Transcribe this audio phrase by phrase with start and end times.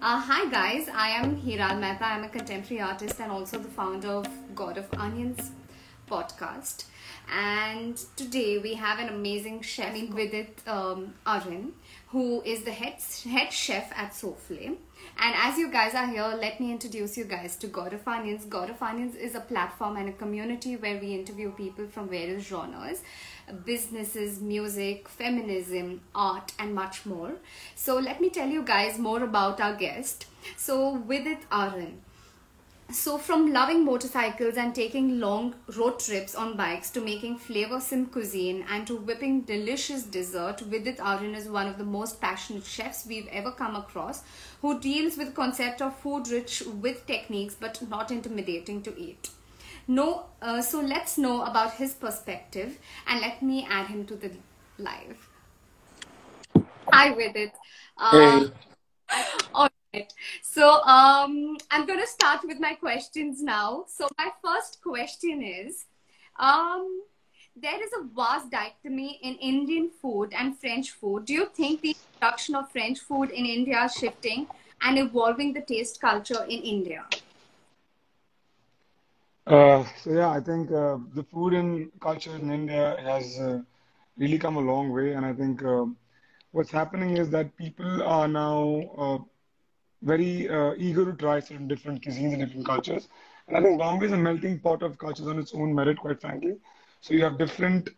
[0.00, 2.04] Uh, hi guys, I am Hiral Mehta.
[2.04, 5.50] I'm a contemporary artist and also the founder of God of Onions
[6.08, 6.84] podcast.
[7.28, 11.72] And today we have an amazing chef Vidit, um, Arun,
[12.10, 14.76] who is the head, head chef at Souffle.
[15.18, 18.44] And as you guys are here, let me introduce you guys to God of Onions.
[18.44, 22.46] God of Onions is a platform and a community where we interview people from various
[22.46, 23.02] genres
[23.64, 27.36] businesses, music, feminism, art, and much more.
[27.74, 30.26] So, let me tell you guys more about our guest.
[30.56, 32.00] So, Vidit it, Arun.
[32.90, 38.64] So, from loving motorcycles and taking long road trips on bikes to making flavorsome cuisine
[38.70, 43.28] and to whipping delicious dessert, Vidit Arun is one of the most passionate chefs we've
[43.28, 44.22] ever come across
[44.62, 49.28] who deals with concept of food rich with techniques but not intimidating to eat.
[49.90, 54.30] No, uh, so let's know about his perspective and let me add him to the
[54.76, 55.30] live.
[56.92, 57.52] Hi, Vidit.
[57.96, 58.52] Um,
[59.10, 59.24] hey.
[59.54, 60.12] All right.
[60.42, 63.86] So um, I'm going to start with my questions now.
[63.88, 65.86] So my first question is,
[66.38, 67.00] um,
[67.56, 71.24] there is a vast dichotomy in Indian food and French food.
[71.24, 74.48] Do you think the introduction of French food in India is shifting
[74.82, 77.06] and evolving the taste culture in India?
[79.48, 83.60] Uh, so yeah, I think uh, the food and culture in India has uh,
[84.18, 85.86] really come a long way, and I think uh,
[86.52, 89.18] what's happening is that people are now uh,
[90.02, 93.08] very eager to try certain different cuisines and different cultures.
[93.48, 96.20] And I think Bombay is a melting pot of cultures on its own merit, quite
[96.20, 96.56] frankly.
[97.00, 97.90] So you have different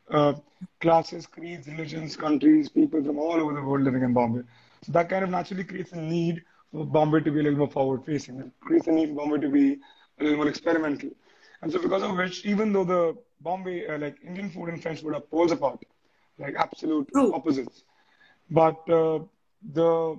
[0.81, 4.43] classes, creeds, religions, countries, people from all over the world living in Bombay.
[4.83, 6.43] So that kind of naturally creates a need
[6.73, 8.39] for Bombay to be a little more forward facing.
[8.41, 9.79] It creates a need for Bombay to be
[10.21, 11.11] a little more experimental.
[11.63, 15.01] And so because of which, even though the Bombay, uh, like Indian food and French
[15.03, 15.85] food are poles apart,
[16.39, 17.33] like absolute True.
[17.33, 17.85] opposites,
[18.51, 19.21] but uh,
[19.73, 20.17] the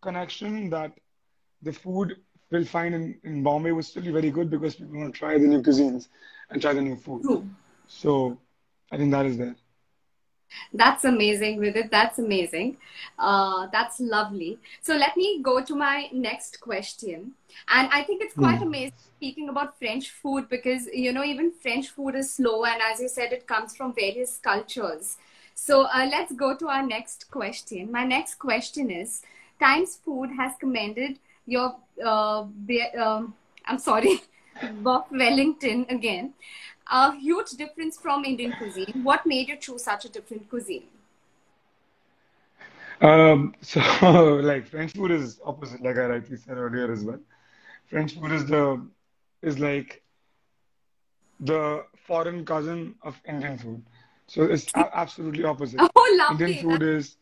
[0.00, 0.92] connection that
[1.62, 2.16] the food
[2.50, 5.46] will find in, in Bombay was still very good because people want to try the
[5.46, 6.08] new cuisines
[6.50, 7.22] and try the new food.
[7.22, 7.48] True.
[7.86, 8.38] So
[8.90, 9.56] I think that is there.
[10.72, 11.90] That's amazing, Vidit.
[11.90, 12.76] That's amazing.
[13.18, 14.58] Uh, that's lovely.
[14.80, 17.32] So let me go to my next question.
[17.68, 18.66] And I think it's quite mm.
[18.66, 22.64] amazing speaking about French food because, you know, even French food is slow.
[22.64, 25.16] And as you said, it comes from various cultures.
[25.54, 27.92] So uh, let's go to our next question.
[27.92, 29.22] My next question is
[29.60, 32.46] Times Food has commended your, uh,
[32.98, 33.34] um,
[33.66, 34.22] I'm sorry,
[34.82, 36.34] Buff Wellington again
[36.92, 39.00] a huge difference from Indian cuisine.
[39.02, 40.84] What made you choose such a different cuisine?
[43.00, 43.80] Um, so,
[44.42, 47.18] like French food is opposite, like I rightly said earlier as well.
[47.86, 48.86] French food is the
[49.42, 50.02] is like
[51.40, 53.82] the foreign cousin of Indian food.
[54.26, 55.80] So it's absolutely opposite.
[55.96, 56.44] Oh, lovely.
[56.44, 57.16] Indian food is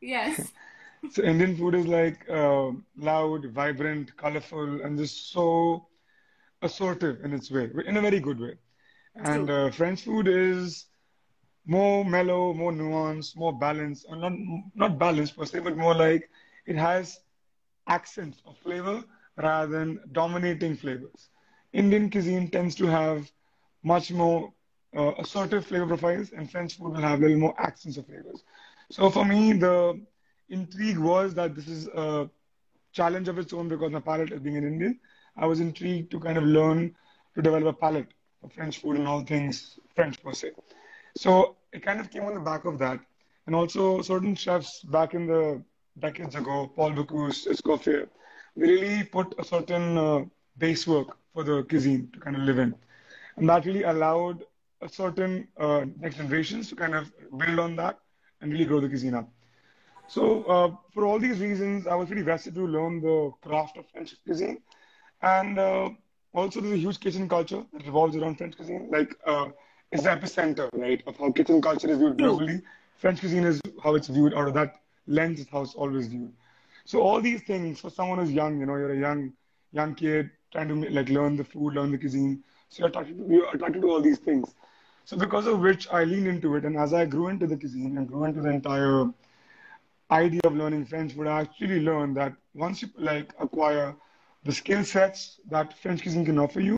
[0.00, 0.52] yes.
[1.10, 5.86] so Indian food is like uh, loud, vibrant, colorful, and just so
[6.62, 8.54] assertive in its way, in a very good way.
[9.18, 10.86] And uh, French food is
[11.66, 14.32] more mellow, more nuanced, more balanced, or not
[14.74, 16.30] not balanced per se, but more like
[16.66, 17.20] it has
[17.88, 19.04] accents of flavor
[19.36, 21.30] rather than dominating flavors.
[21.72, 23.30] Indian cuisine tends to have
[23.82, 24.52] much more
[24.96, 28.44] uh, assertive flavor profiles, and French food will have a little more accents of flavors.
[28.90, 30.00] So for me, the
[30.48, 32.30] intrigue was that this is a
[32.92, 34.98] challenge of its own because my palate is being an Indian.
[35.36, 36.94] I was intrigued to kind of learn
[37.34, 38.08] to develop a palate
[38.54, 40.52] French food and all things French per se.
[41.16, 43.00] So it kind of came on the back of that.
[43.46, 45.62] And also certain chefs back in the
[45.98, 48.08] decades ago, Paul Bocuse, Escoffier,
[48.56, 50.24] they really put a certain uh,
[50.58, 52.74] base work for the cuisine to kind of live in.
[53.36, 54.44] And that really allowed
[54.80, 57.98] a certain uh, next generations to kind of build on that
[58.40, 59.28] and really grow the cuisine up.
[60.08, 63.86] So uh, for all these reasons, I was really vested to learn the craft of
[63.90, 64.58] French cuisine.
[65.22, 65.90] And uh,
[66.38, 68.88] also there's a huge kitchen culture that revolves around French cuisine.
[68.90, 69.48] Like uh,
[69.92, 72.62] it's the epicenter, right, of how kitchen culture is viewed globally.
[72.96, 74.76] French cuisine is how it's viewed out of that
[75.06, 76.32] lens is how it's always viewed.
[76.84, 79.32] So all these things for someone who's young, you know, you're a young
[79.72, 82.42] young kid trying to like learn the food, learn the cuisine.
[82.68, 84.54] So you're attracted to, you're attracted to all these things.
[85.04, 87.96] So because of which I leaned into it, and as I grew into the cuisine
[87.98, 89.06] and grew into the entire
[90.10, 93.94] idea of learning French would I actually learn that once you like acquire
[94.44, 96.76] the skill sets that French cuisine can offer you,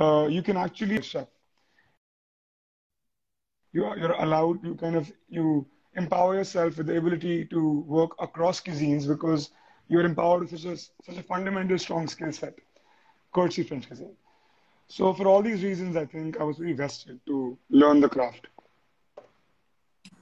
[0.00, 1.28] uh, you can actually chef.
[3.72, 8.10] You are, you're allowed, you kind of, you empower yourself with the ability to work
[8.20, 9.50] across cuisines because
[9.88, 12.58] you're empowered with such a, such a fundamental strong skill set,
[13.32, 14.16] courtesy French cuisine.
[14.88, 18.48] So for all these reasons, I think I was really vested to learn the craft.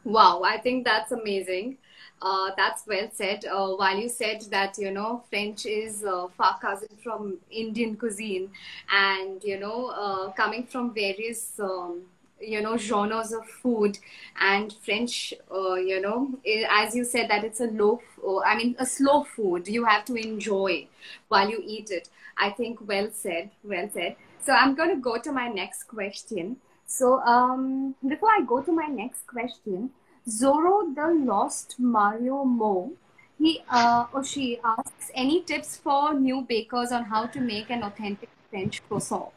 [0.04, 1.78] Wow, I think that's amazing.
[2.22, 3.44] Uh, that's well said.
[3.44, 8.50] Uh, while you said that, you know, French is uh, far cousin from Indian cuisine
[8.92, 12.02] and, you know, uh, coming from various, um,
[12.40, 13.98] you know, genres of food
[14.40, 18.56] and French, uh, you know, i as you said that it's a low, uh, I
[18.56, 19.68] mean, a slow food.
[19.68, 20.88] You have to enjoy
[21.28, 22.08] while you eat it.
[22.36, 24.16] I think well said, well said.
[24.42, 26.56] So I'm going to go to my next question.
[26.90, 29.90] So um, before I go to my next question,
[30.28, 32.90] Zorro the Lost Mario Mo,
[33.38, 37.84] he uh, or she asks any tips for new bakers on how to make an
[37.84, 39.30] authentic French croissant.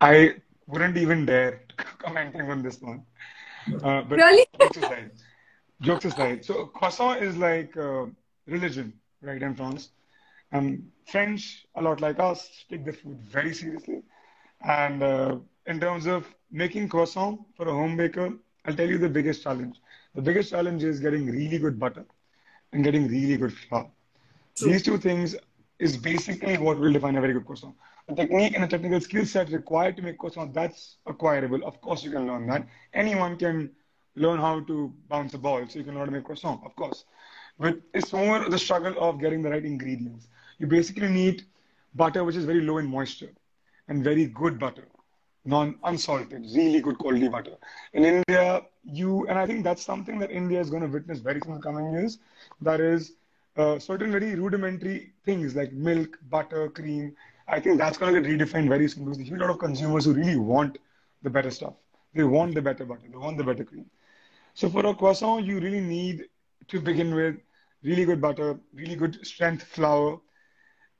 [0.00, 0.34] I
[0.66, 1.60] wouldn't even dare
[1.98, 3.04] commenting on this one.
[3.80, 4.46] Uh, but Really?
[4.60, 5.10] jokes aside,
[5.80, 6.44] jokes aside.
[6.44, 8.06] So croissant is like uh,
[8.48, 8.92] religion,
[9.22, 9.90] right, in France.
[10.50, 14.02] And French, a lot like us, take the food very seriously.
[14.60, 18.32] And uh, in terms of making croissant for a home baker,
[18.64, 19.80] I'll tell you the biggest challenge.
[20.14, 22.04] The biggest challenge is getting really good butter
[22.72, 23.90] and getting really good flour.
[24.56, 24.72] True.
[24.72, 25.36] These two things
[25.78, 27.74] is basically what will define a very good croissant.
[28.08, 31.64] The technique and the technical skill set required to make croissant, that's acquirable.
[31.64, 32.66] Of course, you can learn that.
[32.92, 33.70] Anyone can
[34.14, 36.76] learn how to bounce a ball, so you can learn how to make croissant, of
[36.76, 37.04] course.
[37.58, 40.28] But it's more the struggle of getting the right ingredients.
[40.58, 41.44] You basically need
[41.94, 43.32] butter which is very low in moisture
[43.88, 44.86] and very good butter,
[45.44, 47.56] non unsalted, really good quality butter.
[47.92, 51.40] In India, you and I think that's something that India is going to witness very
[51.44, 52.18] soon in coming years.
[52.60, 53.12] That is
[53.56, 57.14] uh, certain very rudimentary things like milk, butter, cream.
[57.48, 60.04] I think that's going to get redefined very soon because there's a lot of consumers
[60.06, 60.78] who really want
[61.22, 61.74] the better stuff.
[62.14, 63.06] They want the better butter.
[63.10, 63.86] They want the better cream.
[64.54, 66.28] So for a croissant, you really need
[66.68, 67.36] to begin with
[67.82, 70.20] really good butter, really good strength flour,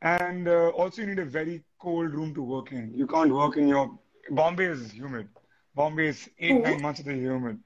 [0.02, 2.92] and uh, also, you need a very cold room to work in.
[2.94, 3.98] You can't work in your
[4.30, 5.28] Bombay is humid.
[5.74, 7.58] Bombay is eight, nine months of the year humid.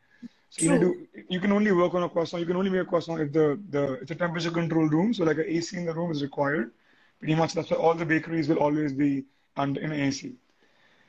[0.50, 2.40] So you to, you can only work on a croissant.
[2.40, 5.12] You can only make a croissant if the, the it's a temperature controlled room.
[5.12, 6.72] So like an AC in the room is required.
[7.18, 9.24] Pretty much that's why all the bakeries will always be
[9.56, 10.36] under in AC.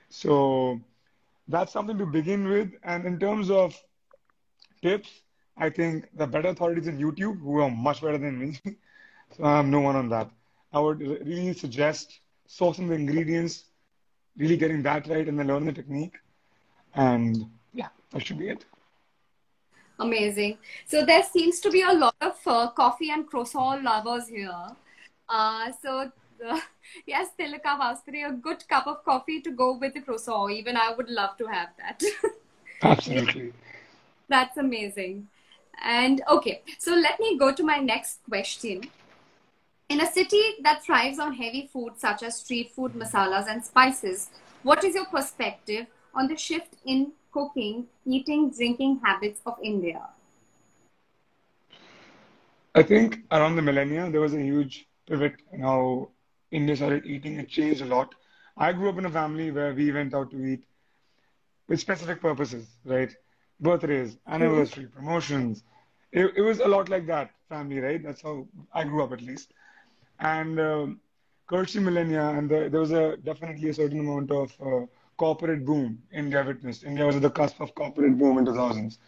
[0.09, 0.79] So
[1.47, 2.73] that's something to begin with.
[2.83, 3.75] And in terms of
[4.81, 5.23] tips,
[5.57, 8.57] I think the better authorities in YouTube who are much better than me.
[9.37, 10.31] So I'm no one on that.
[10.73, 13.65] I would really suggest sourcing the ingredients,
[14.39, 16.15] really getting that right, and then learning the technique.
[16.95, 18.65] And yeah, that should be it.
[19.99, 20.57] Amazing.
[20.87, 24.65] So there seems to be a lot of uh, coffee and croissant lovers here.
[25.27, 26.09] Uh, so
[26.47, 26.59] uh,
[27.05, 30.51] yes, Tilaka Vaskari, a good cup of coffee to go with the croissant.
[30.51, 32.01] Even I would love to have that.
[32.81, 33.51] Absolutely.
[34.29, 35.27] That's amazing.
[35.83, 38.89] And okay, so let me go to my next question.
[39.89, 44.29] In a city that thrives on heavy food such as street food, masalas, and spices,
[44.63, 50.07] what is your perspective on the shift in cooking, eating, drinking habits of India?
[52.75, 56.11] I think around the millennia, there was a huge pivot in how
[56.51, 57.39] India started eating.
[57.39, 58.13] It changed a lot.
[58.57, 60.65] I grew up in a family where we went out to eat
[61.67, 63.15] with specific purposes, right?
[63.59, 64.27] Birthdays, Mhm.
[64.33, 65.63] anniversary, promotions.
[66.11, 68.01] It, it was a lot like that, family, right?
[68.03, 69.53] That's how I grew up at least.
[70.19, 71.01] And um,
[71.47, 74.85] courtesy millennia, and the, there was a definitely a certain amount of uh,
[75.17, 76.83] corporate boom India witnessed.
[76.83, 78.99] India was at the cusp of corporate boom in the thousands,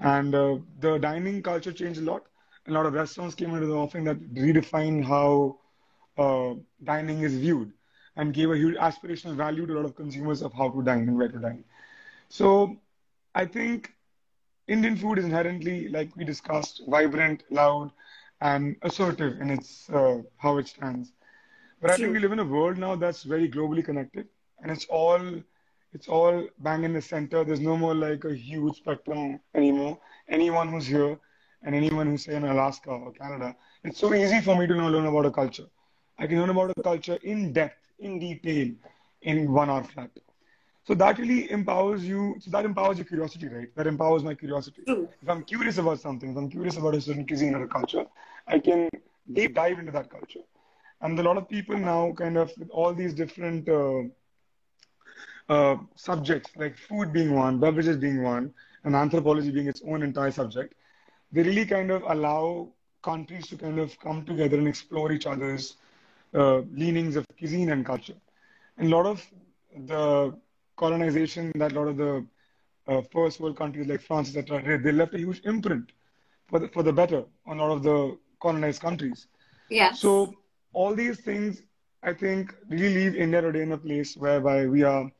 [0.00, 2.26] And uh, the dining culture changed a lot.
[2.68, 5.58] A lot of restaurants came into the offering that redefined how
[6.18, 7.72] uh, dining is viewed
[8.16, 11.08] and gave a huge aspirational value to a lot of consumers of how to dine
[11.08, 11.64] and where to dine.
[12.28, 12.76] So
[13.34, 13.94] I think
[14.68, 17.92] Indian food is inherently, like we discussed, vibrant, loud,
[18.40, 21.12] and assertive in its uh, how it stands.
[21.80, 24.28] But I think we live in a world now that's very globally connected,
[24.60, 25.20] and it's all
[25.92, 27.44] it's all bang in the center.
[27.44, 29.98] There's no more like a huge spectrum anymore.
[30.28, 31.18] Anyone who's here
[31.62, 34.88] and anyone who's say in Alaska or Canada, it's so easy for me to now
[34.88, 35.66] learn about a culture.
[36.18, 38.74] I can learn about a culture in depth, in detail,
[39.22, 40.10] in one hour flat.
[40.84, 42.36] So that really empowers you.
[42.40, 43.74] So that empowers your curiosity, right?
[43.76, 44.82] That empowers my curiosity.
[44.86, 45.08] True.
[45.22, 48.04] If I'm curious about something, if I'm curious about a certain cuisine or a culture,
[48.46, 48.88] I can
[49.32, 50.40] deep dive into that culture.
[51.00, 54.02] And a lot of people now, kind of, with all these different uh,
[55.48, 58.52] uh, subjects, like food being one, beverages being one,
[58.84, 60.74] and anthropology being its own entire subject,
[61.32, 62.68] they really kind of allow
[63.02, 65.76] countries to kind of come together and explore each other's
[66.34, 68.16] uh, leanings of cuisine and culture.
[68.78, 69.26] And a lot of
[69.86, 70.36] the
[70.76, 72.24] colonization that a lot of the
[72.88, 75.92] uh, first world countries like France, etc., they left a huge imprint
[76.48, 79.26] for the, for the better on a lot of the colonized countries.
[79.68, 79.92] Yeah.
[79.92, 80.34] So
[80.72, 81.62] all these things,
[82.02, 85.10] I think, really leave India today in a place whereby we are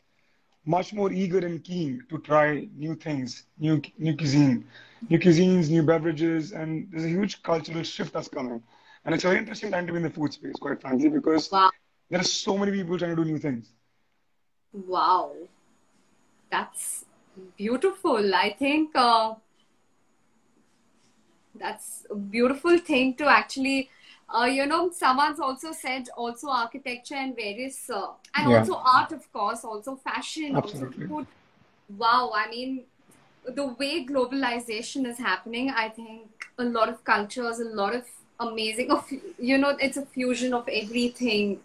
[0.64, 4.64] much more eager and keen to try new things, new new cuisine,
[5.08, 8.62] new cuisines, new beverages, and there's a huge cultural shift that's coming.
[9.04, 11.50] And it's a very interesting time to be in the food space, quite frankly, because
[11.52, 11.70] Wow.
[12.10, 13.72] there are so many people trying to do new things.
[14.74, 15.48] Wow.
[16.50, 17.04] That's
[17.56, 18.34] beautiful.
[18.34, 19.34] I think uh,
[21.54, 23.90] that's a beautiful thing to actually,
[24.34, 28.58] uh, you know, someone's also said also architecture and various, uh, and Yeah.
[28.58, 31.04] also art, of course, also fashion, Absolutely.
[31.04, 31.26] also food.
[31.88, 32.32] Wow.
[32.34, 32.84] I mean,
[33.46, 38.06] the way globalization is happening, I think a lot of cultures, a lot of
[38.40, 39.06] amazing, of
[39.38, 41.60] you know, it's a fusion of everything,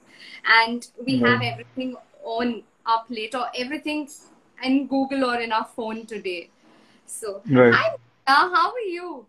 [0.45, 4.08] and we have everything on our plate or everything
[4.63, 6.50] in Google or in our phone today.
[7.05, 7.74] So, Right.
[7.74, 7.89] hi,
[8.27, 9.25] Nina, how are you?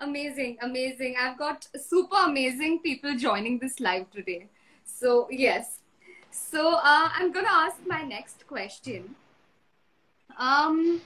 [0.00, 1.16] Amazing, amazing.
[1.24, 4.48] I've got super amazing people joining this live today.
[4.84, 5.78] So, yes.
[6.30, 9.14] So, uh, I'm gonna ask my next question.
[10.36, 11.00] Um,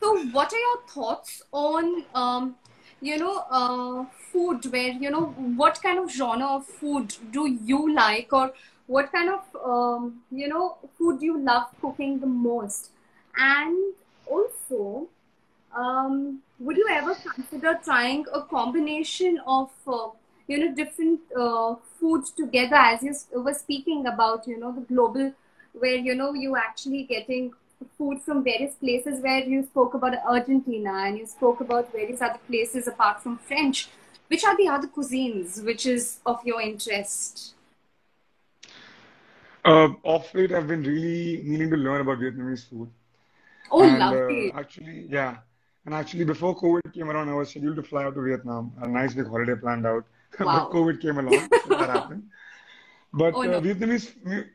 [0.00, 2.56] so, what are your thoughts on, um,
[3.00, 4.64] you know, uh, food?
[4.72, 5.26] Where you know,
[5.62, 8.52] what kind of genre of food do you like, or
[8.92, 12.90] what kind of, um, you know, food do you love cooking the most?
[13.36, 13.94] And
[14.26, 15.08] also,
[15.74, 20.08] um, would you ever consider trying a combination of, uh,
[20.46, 22.76] you know, different uh, foods together?
[22.76, 25.32] As you were speaking about, you know, the global,
[25.72, 27.50] where you know you actually getting
[27.96, 32.38] food from various places where you spoke about Argentina and you spoke about various other
[32.46, 33.88] places apart from French.
[34.28, 37.54] Which are the other cuisines which is of your interest?
[39.64, 42.90] Uh, off late, I've been really meaning to learn about Vietnamese food.
[43.70, 44.50] Oh, And lovely.
[44.52, 45.36] uh, actually, yeah.
[45.86, 48.72] And actually, before COVID came around, I was scheduled to fly out to Vietnam.
[48.82, 50.04] A nice big holiday planned out.
[50.38, 52.24] But COVID came along, so that happened.
[53.12, 53.60] But Oh uh.
[53.60, 54.06] Vietnamese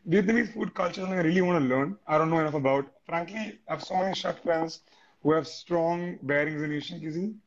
[0.10, 1.98] Vietnamese food culture is something I really want to learn.
[2.08, 2.86] I don't know enough about.
[3.06, 4.82] Frankly, I have so many chef friends
[5.22, 7.40] who have strong bearings in Asian cuisine,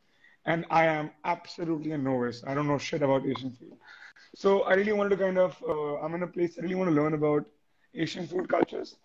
[0.47, 2.43] and I am absolutely a novice.
[2.47, 3.75] I don't know shit about Asian food.
[4.35, 6.91] So I really wanted to kind of, uh, I'm in a place I really want
[6.91, 7.45] to learn about
[7.95, 8.97] Asian food cultures,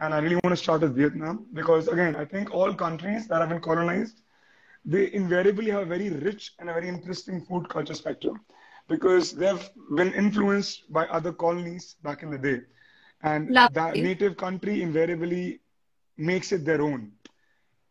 [0.00, 3.40] and I really want to start with Vietnam because again, I think all countries that
[3.40, 4.22] have been colonized,
[4.84, 8.40] they invariably have a very rich and a very interesting food culture spectrum
[8.88, 12.60] because they've been influenced by other colonies back in the day,
[13.22, 13.98] and that Lovely.
[13.98, 15.60] native country invariably
[16.16, 17.12] makes it their own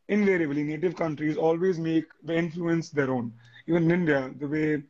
[0.08, 3.34] invariably native countries always make the influence their own.
[3.68, 4.84] Even in India, the way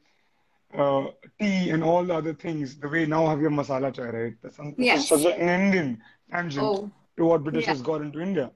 [0.77, 1.07] uh,
[1.39, 4.33] tea and all the other things, the way now have your masala chai, right?
[4.41, 5.07] That's, that's Yes.
[5.09, 6.01] such an Indian
[6.31, 7.71] tangent Oh, to what British yeah.
[7.71, 8.51] has got into India.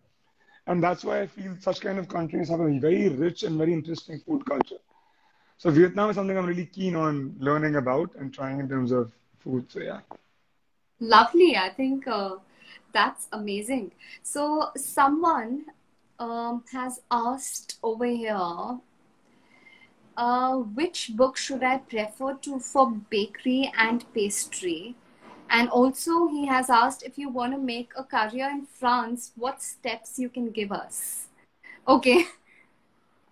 [0.67, 3.73] And that's why I feel such kind of countries have a very rich and very
[3.73, 4.79] interesting food culture.
[5.57, 9.11] So Vietnam is something I'm really keen on learning about and trying in terms of
[9.39, 9.71] food.
[9.71, 10.01] So yeah.
[10.99, 11.57] Lovely.
[11.57, 12.35] I think uh,
[12.93, 13.91] that's amazing.
[14.23, 15.65] So, someone
[16.19, 18.79] um, has asked over here,
[20.17, 24.95] uh, which book should I prefer to for bakery and pastry?
[25.49, 29.61] And also, he has asked if you want to make a career in France, what
[29.61, 31.27] steps you can give us?
[31.87, 32.25] Okay.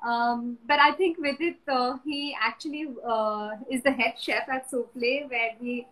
[0.06, 5.30] Um, but I think Vidit, uh, he actually uh, is the head chef at Souffle,
[5.30, 5.88] where he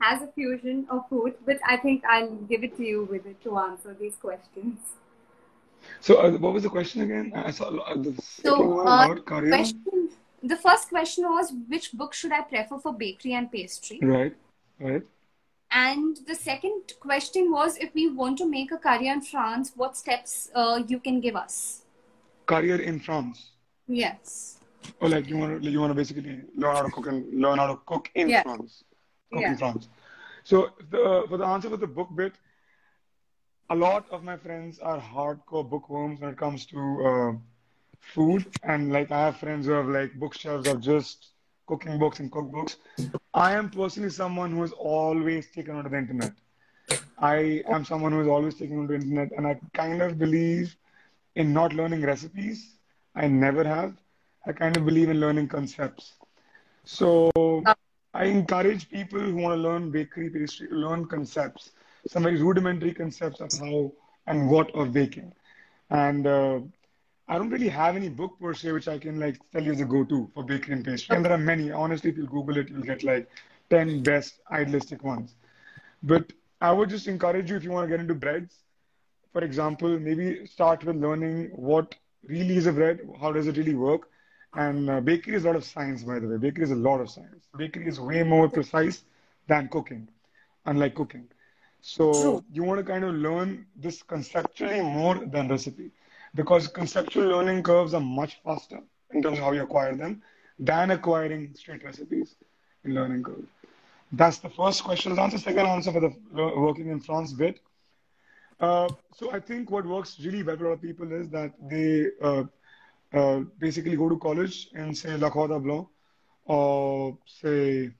[0.00, 1.34] has a fusion of food.
[1.46, 4.78] But I think I'll give it to you Vidit to answer these questions.
[6.00, 7.32] So uh, what was the question again?
[7.34, 9.48] I saw the second So, uh, about career.
[9.50, 10.10] question,
[10.44, 13.98] the first question was which book should I prefer for bakery and pastry?
[14.02, 14.34] Right,
[14.78, 15.02] right.
[15.70, 19.96] And the second question was if we want to make a career in France, what
[19.96, 21.82] steps uh, you can give us?
[22.46, 23.50] Career in France.
[23.88, 24.58] Yes.
[25.00, 27.58] Or like you want to you want to basically learn how to cook and learn
[27.58, 28.42] how to cook in Yeah.
[28.42, 28.84] France,
[29.32, 29.50] cook Yeah.
[29.52, 29.88] in France.
[30.44, 32.34] So the for the answer for the book bit,
[33.70, 37.32] a lot of my friends are hardcore bookworms when it comes to uh,
[38.12, 41.30] food, and like I have friends who have like bookshelves of just
[41.66, 42.76] cooking books and cookbooks.
[43.32, 46.32] I am personally someone who is always taken onto the internet.
[47.18, 50.76] I am someone who is always taken onto the internet, and I kind of believe
[51.36, 52.76] in not learning recipes.
[53.14, 53.94] I never have.
[54.46, 56.14] I kind of believe in learning concepts.
[56.84, 57.30] So
[58.12, 61.70] I encourage people who want to learn bakery pastry to learn concepts,
[62.06, 63.92] some very rudimentary concepts of how
[64.26, 65.32] and what of baking.
[65.90, 66.60] And uh,
[67.28, 69.80] I don't really have any book per se which I can like tell you as
[69.80, 71.16] a go-to for bakery and pastry.
[71.16, 71.70] And there are many.
[71.70, 73.28] Honestly, if you Google it, you'll get like
[73.70, 75.34] 10 best idealistic ones.
[76.02, 78.58] But I would just encourage you if you want to get into breads,
[79.32, 81.94] for example, maybe start with learning what
[82.28, 84.08] really is a bread, how does it really work.
[84.54, 86.36] And uh, bakery is a lot of science, by the way.
[86.36, 87.48] Bakery is a lot of science.
[87.56, 89.04] Bakery is way more precise
[89.48, 90.08] than cooking,
[90.66, 91.26] unlike cooking.
[92.12, 92.12] True.
[92.14, 95.90] So you want to kind of learn this conceptually more than recipe
[96.34, 98.80] because conceptual learning curves are much faster
[99.12, 100.22] in terms of how you acquire them
[100.58, 102.36] than acquiring straight recipes
[102.84, 103.46] in learning curve.
[104.12, 105.12] That's the first question.
[105.12, 107.60] I'll answer second answer for the uh, working in France bit.
[108.60, 111.52] Uh, so I think what works really well for a lot of people is that
[111.68, 112.44] they uh,
[113.12, 115.88] uh, basically go to college and say La Cordon Bleu
[116.46, 117.90] or say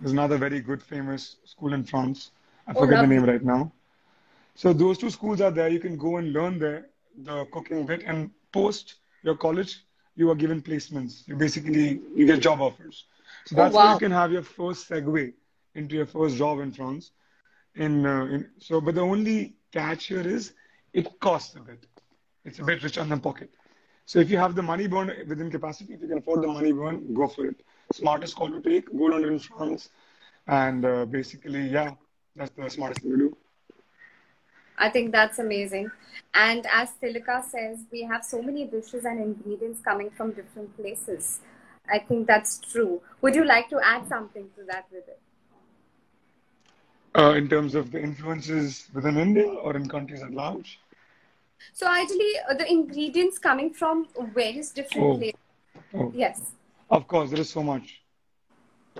[0.00, 2.30] there's another very good famous school in France.
[2.66, 3.72] I Oh, forget the name right now.
[4.54, 5.68] So those two schools are there.
[5.68, 10.34] You can go and learn there the cooking bit, and post your college, you are
[10.34, 11.26] given placements.
[11.26, 13.04] You basically you get job offers.
[13.46, 15.32] So Oh, that's how you can have your first segue
[15.74, 17.12] into your first job in France.
[17.74, 20.52] In, uh, in so, but the only catch here is
[20.92, 21.86] it costs a bit.
[22.44, 23.50] It's a bit rich on the pocket.
[24.06, 26.72] So if you have the money burn within capacity, if you can afford the money
[26.72, 27.62] burn, go for it.
[27.92, 29.88] Smartest call to take, go learn in France,
[30.46, 31.92] and uh, basically, yeah,
[32.36, 33.36] that's the smartest thing to do.
[34.82, 35.90] I think that's amazing.
[36.34, 41.38] And as Tilika says, we have so many dishes and ingredients coming from different places.
[41.88, 43.00] I think that's true.
[43.20, 45.20] Would you like to add something to that Vidit?
[47.14, 50.80] Uh, in terms of the influences within India or in countries at large?
[51.72, 55.40] So, ideally, uh, the ingredients coming from various different Oh, places.
[55.94, 56.40] oh, Yes,
[56.90, 58.02] of course, there is so much.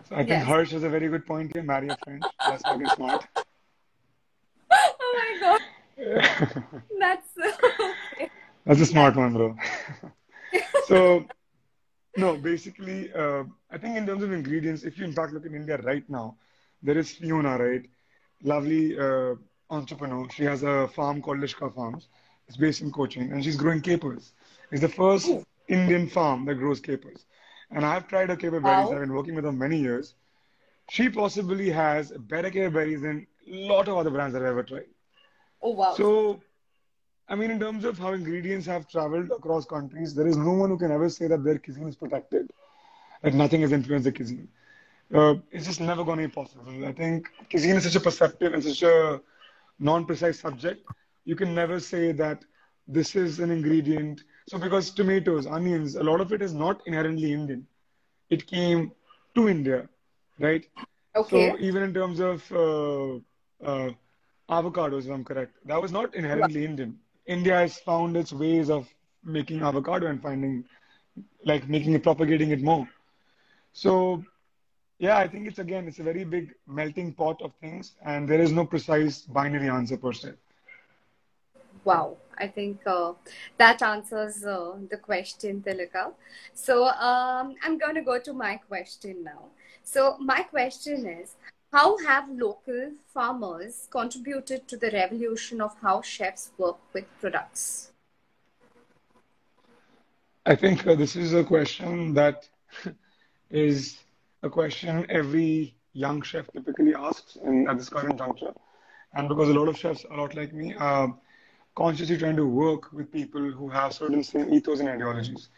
[0.08, 0.46] So I think yes.
[0.46, 1.62] Harsh has a very good point here.
[1.64, 2.26] Marry a French.
[2.46, 3.26] That's fucking smart.
[6.98, 8.30] That's okay.
[8.66, 9.56] That's a smart one, bro.
[10.86, 11.24] So,
[12.16, 15.54] no, basically, uh, I think in terms of ingredients, if you in fact look in
[15.54, 16.36] India right now,
[16.82, 17.88] there is Fiona, right?
[18.42, 19.36] Lovely uh,
[19.70, 20.28] entrepreneur.
[20.30, 22.08] She has a farm called Lishka Farms.
[22.48, 24.32] It's based in Cochin, and she's growing capers.
[24.70, 27.24] It's the first oh, Indian farm that grows capers.
[27.70, 28.90] And I've tried her caper berries.
[28.90, 30.14] I've been working with her many years.
[30.90, 34.62] She possibly has better caper berries than a lot of other brands that I've ever
[34.64, 34.88] tried.
[35.62, 35.94] Oh, wow.
[35.96, 36.40] So,
[37.28, 40.70] I mean, in terms of how ingredients have traveled across countries, there is no one
[40.70, 42.50] who can ever say that their cuisine is protected,
[43.22, 44.48] that nothing has influenced the cuisine.
[45.12, 46.84] Uh, it's just never going to be possible.
[46.86, 49.20] I think cuisine is such a perceptive and such a
[49.78, 50.86] non-precise subject.
[51.24, 52.44] You can never say that
[52.86, 54.24] this is an ingredient.
[54.46, 57.66] So, because tomatoes, onions, a lot of it is not inherently Indian.
[58.30, 58.92] It came
[59.34, 59.88] to India,
[60.38, 60.66] right?
[61.14, 61.52] Okay.
[61.52, 63.16] So, even in terms of uh,
[63.64, 63.90] uh,
[64.58, 66.98] avocados, if I'm correct, that was not inherently Indian.
[67.26, 68.88] India has found its ways of
[69.24, 70.64] making avocado and finding,
[71.44, 72.86] like, making it, propagating it more.
[73.72, 74.22] So,
[74.98, 78.40] yeah, I think it's again, it's a very big melting pot of things, and there
[78.40, 80.32] is no precise binary answer per se.
[81.84, 83.14] Wow, I think uh,
[83.58, 86.12] that answers uh, the question, Tilika.
[86.54, 89.46] So um, I'm going to go to my question now.
[89.82, 91.34] So my question is,
[91.72, 97.92] how have local farmers contributed to the revolution of how chefs work with products?
[100.44, 102.48] I think uh, this is a question that
[103.50, 103.98] is
[104.42, 108.52] a question every young chef typically asks in, at this current juncture.
[109.14, 111.14] And because a lot of chefs, a lot like me, are
[111.74, 115.48] consciously trying to work with people who have certain same ethos and ideologies.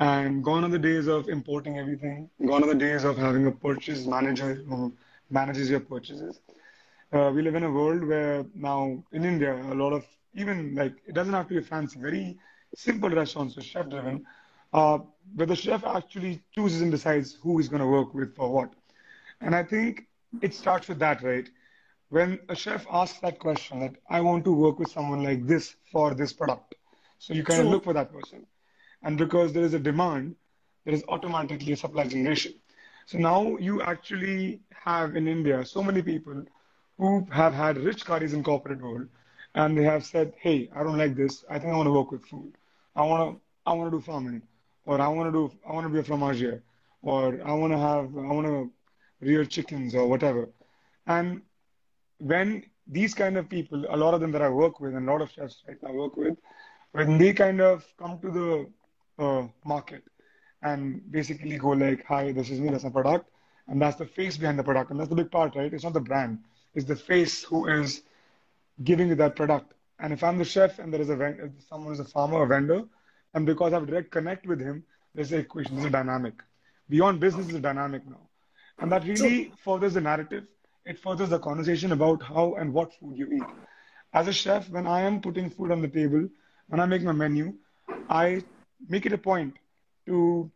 [0.00, 2.28] And gone are the days of importing everything.
[2.44, 4.62] Gone are the days of having a purchase manager
[5.30, 6.40] manages your purchases.
[7.12, 10.94] Uh, we live in a world where now in India, a lot of even like
[11.06, 12.36] it doesn't have to be fancy, very
[12.74, 14.24] simple restaurants are chef driven,
[14.72, 14.98] uh,
[15.34, 18.74] where the chef actually chooses and decides who he's going to work with for what.
[19.40, 20.06] And I think
[20.42, 21.48] it starts with that, right?
[22.08, 25.76] When a chef asks that question, that I want to work with someone like this
[25.90, 26.74] for this product.
[27.18, 28.46] So you kind of look for that person.
[29.02, 30.36] And because there is a demand,
[30.84, 32.54] there is automatically a supply generation.
[33.06, 36.44] So now you actually have in India so many people
[36.98, 39.08] who have had rich careers in corporate world
[39.54, 41.44] and they have said, hey, I don't like this.
[41.50, 42.54] I think I want to work with food.
[42.96, 44.42] I want to I want to do farming
[44.86, 46.62] or I want to do I want to be a fromager
[47.02, 48.72] or I want to have I want to
[49.20, 50.48] rear chickens or whatever.
[51.06, 51.42] And
[52.18, 55.12] when these kind of people, a lot of them that I work with, and a
[55.12, 56.36] lot of chefs right now work with,
[56.92, 60.04] when they kind of come to the uh, market
[60.62, 63.30] and basically go like, "Hi, this is me, that's my product,"
[63.68, 65.72] and that's the face behind the product, and that's the big part, right?
[65.72, 66.38] It's not the brand,
[66.74, 68.02] it's the face who is
[68.84, 69.74] giving you that product.
[69.98, 72.46] And if I'm the chef and there is a ven- someone who's a farmer, a
[72.46, 72.84] vendor,
[73.34, 76.34] and because I have direct connect with him, there's a equation, there's a dynamic.
[76.88, 78.28] Beyond business is a dynamic now.
[78.78, 80.44] And that really furthers the narrative.
[80.84, 83.44] It furthers the conversation about how and what food you eat.
[84.12, 86.28] As a chef, when I am putting food on the table,
[86.68, 87.54] when I make my menu,
[88.08, 88.44] I
[88.88, 89.58] make it a point
[90.06, 90.50] to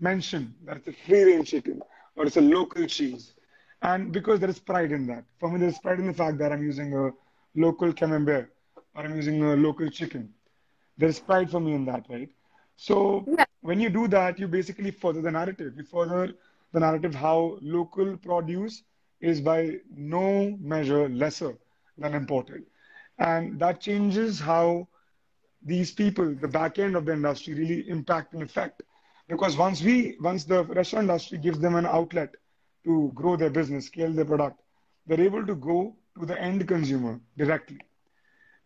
[0.00, 1.82] mention that it's a free range chicken
[2.16, 3.34] or it's a local cheese.
[3.82, 5.24] And because there is pride in that.
[5.38, 7.10] For me, there is pride in the fact that I'm using a
[7.54, 8.52] local camembert
[8.94, 10.34] or I'm using a local chicken.
[10.98, 12.30] There is pride for me in that, right?
[12.76, 13.44] So Yeah.
[13.62, 15.74] when you do that, you basically further the narrative.
[15.76, 16.34] You further
[16.72, 18.82] the narrative how local produce
[19.20, 21.58] is by no measure lesser
[21.98, 22.66] than imported.
[23.18, 24.88] And that changes how
[25.62, 28.82] these people, the back end of the industry, really impact and affect.
[29.30, 32.34] Because once we, once the restaurant industry gives them an outlet
[32.84, 34.60] to grow their business, scale their product,
[35.06, 37.78] they're able to go to the end consumer directly.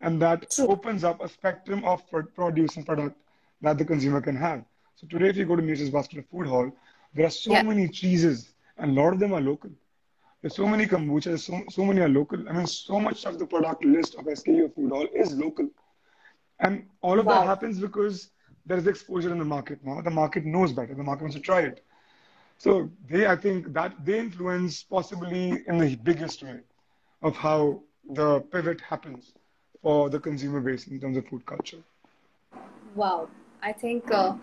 [0.01, 0.67] And that True.
[0.67, 3.15] opens up a spectrum of pro- produce and product
[3.61, 4.65] that the consumer can have.
[4.95, 6.71] So today, if you go to Nature's Basket Food Hall,
[7.13, 7.61] there are so Yeah.
[7.61, 9.69] many cheeses, and a lot of them are local.
[10.41, 12.49] There's so many kombuchas, so, so many are local.
[12.49, 15.69] I mean, so much of the product list of SKU of Food Hall is local.
[16.59, 18.31] And all of that happens because
[18.65, 20.01] there is exposure in the market now.
[20.01, 20.93] The market knows better.
[20.93, 21.83] The market wants to try it.
[22.57, 26.59] So they, I think that they influence possibly in the biggest way
[27.21, 29.33] of how the pivot happens
[29.81, 31.83] for the consumer base in terms of food culture.
[32.95, 33.27] Wow,
[33.61, 34.35] I think uh,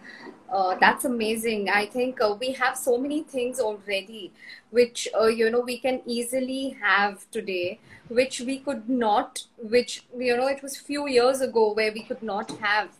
[0.53, 1.71] uh, that's amazing.
[1.71, 4.33] I think uh, we have so many things already,
[4.71, 9.45] which uh, you know we can easily have today, which we could not.
[9.57, 12.91] Which you know it was few years ago where we could not have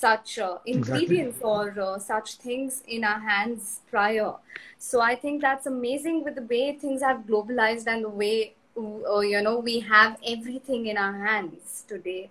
[0.00, 0.74] such uh, Exactly.
[0.74, 4.32] ingredients or uh, such things in our hands prior.
[4.78, 9.20] So I think that's amazing with the way things have globalized and the way uh,
[9.20, 12.30] you know we have everything in our hands today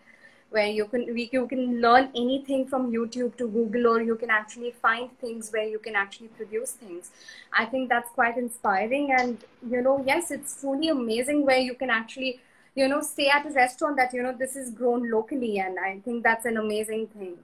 [0.50, 4.30] where you can we, you can learn anything from YouTube to Google, or you can
[4.30, 7.10] actually find things where you can actually produce things.
[7.52, 9.38] I think that's quite inspiring, and
[9.70, 12.40] you know, yes, it's truly amazing where you can actually
[12.76, 16.00] you know stay at a restaurant that you know this is grown locally, and I
[16.06, 17.38] think that's an amazing thing.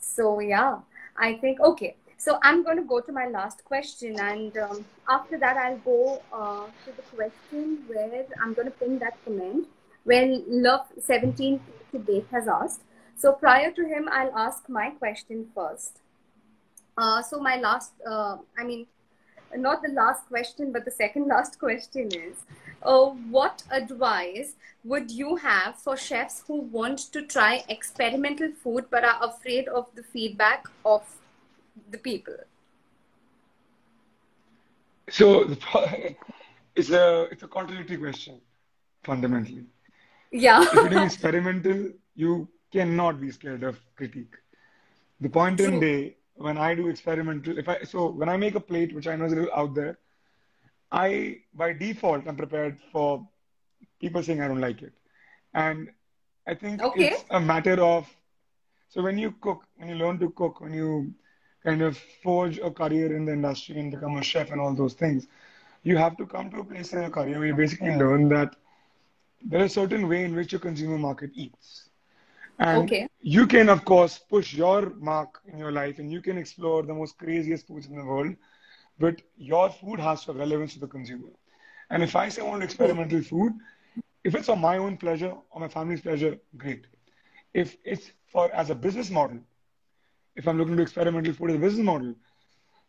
[0.00, 0.78] So yeah,
[1.16, 1.96] I think okay.
[2.16, 6.22] So I'm going to go to my last question, and um, after that, I'll go
[6.30, 9.66] uh, to the question where I'm going to pin that comment
[10.04, 11.60] where Love 17
[11.92, 12.82] debate has asked.
[13.16, 15.98] So prior to him, I'll ask my question first.
[16.96, 18.86] Uh, so my last, uh, I mean,
[19.56, 22.44] not the last question, but the second last question is,
[22.82, 29.04] uh, what advice would you have for chefs who want to try experimental food but
[29.04, 31.02] are afraid of the feedback of
[31.90, 32.36] the people?
[35.10, 35.42] So
[36.76, 38.40] it's a it's a contradictory question
[39.02, 39.66] fundamentally.
[40.30, 40.62] Yeah.
[40.62, 44.34] If you're doing experimental, you cannot be scared of critique.
[45.20, 48.60] The point in day when I do experimental, if I so when I make a
[48.60, 49.98] plate which I know is a little out there,
[50.92, 53.28] I by default I'm prepared for
[54.00, 54.92] people saying I don't like it.
[55.54, 55.90] And
[56.46, 56.94] I think Okay.
[56.94, 58.08] it's a matter of
[58.88, 61.14] so when you cook, when you learn to cook, when you
[61.64, 64.94] kind of forge a career in the industry and become a chef and all those
[64.94, 65.26] things,
[65.82, 68.56] you have to come to a place in your career where you basically learn that
[69.42, 71.90] there is a certain way in which your consumer market eats.
[72.58, 73.08] And Okay.
[73.20, 76.94] you can, of course, push your mark in your life and you can explore the
[76.94, 78.34] most craziest foods in the world,
[79.00, 81.30] but your food has to have relevance to the consumer.
[81.90, 83.52] And if I say I want experimental food,
[84.22, 86.86] if it's for my own pleasure or my family's pleasure, great.
[87.54, 89.40] If it's for as a business model,
[90.36, 92.14] if I'm looking to experimental food as a business model,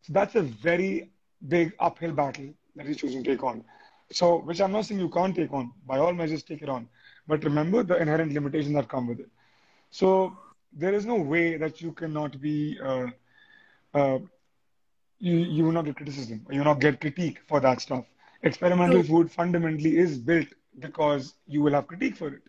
[0.02, 1.12] so that's a very
[1.47, 3.63] big uphill battle that he's choosing to take on.
[4.12, 5.71] So, which I'm not saying you can't take on.
[5.88, 6.88] By all measures, take it on.
[7.28, 9.30] But remember the inherent limitations that come with it.
[9.89, 10.38] So,
[10.74, 13.08] there is no way that you cannot be, uh,
[13.93, 14.19] uh,
[15.22, 18.06] you, you will not get criticism you will not get critique for that stuff.
[18.44, 19.04] Experimental True.
[19.04, 20.48] food fundamentally is built
[20.80, 22.44] because you will have critique for it.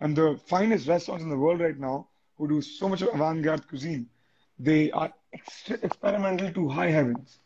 [0.00, 3.68] And the finest restaurants in the world right now who do so much of avant-garde
[3.68, 4.08] cuisine,
[4.58, 7.40] they are ex- experimental to high heavens.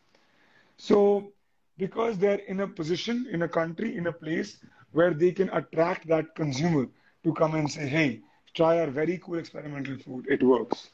[0.77, 1.33] So,
[1.77, 4.59] because they're in a position, in a country, in a place
[4.91, 6.87] where they can attract that consumer
[7.23, 8.21] to come and say, hey,
[8.53, 10.91] try our very cool experimental food, it works.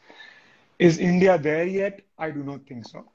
[0.80, 2.02] Is India there yet?
[2.18, 3.06] I do not think so.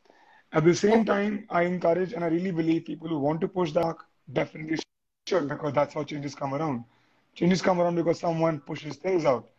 [0.54, 3.72] At the same time, I encourage and I really believe people who want to push
[3.72, 4.78] the mark definitely
[5.26, 6.84] should because that's how changes come around.
[7.34, 9.50] Changes come around because someone pushes things out.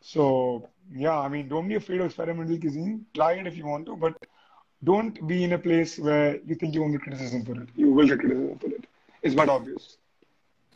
[0.00, 3.06] So, yeah, I mean, don't be afraid of experimental cuisine.
[3.14, 4.16] Try it if you want to, but
[4.82, 7.68] don't be in a place where you think you won't get criticism for it.
[7.76, 8.84] You will get criticism for it.
[9.22, 9.98] It's but obvious.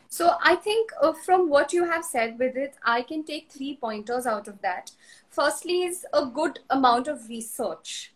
[0.08, 4.26] So I think uh, from what you have said Vidit, I can take three pointers
[4.26, 4.92] out of that.
[5.28, 8.12] Firstly, is a good amount of research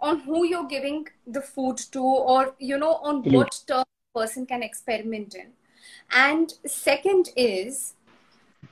[0.00, 3.36] on who you're giving the food to, or you know, on Absolutely.
[3.36, 3.84] what term
[4.14, 5.48] person can experiment in.
[6.12, 7.94] And second is,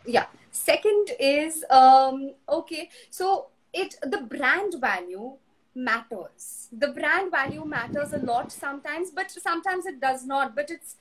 [0.04, 2.90] yeah, second is um, okay.
[3.10, 5.32] So it the brand value
[5.74, 6.68] matters.
[6.72, 10.56] The brand value matters a lot sometimes, but sometimes it does not.
[10.56, 10.96] But it's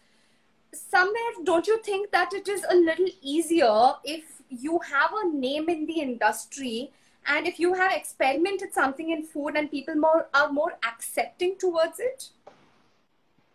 [0.74, 5.70] somewhere, don't you think that it is a little easier if you have a name
[5.70, 6.92] in the industry
[7.28, 12.00] and if you have experimented something in food and people more are more accepting towards
[12.00, 12.30] it?